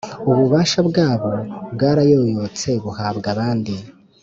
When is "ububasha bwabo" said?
0.29-1.31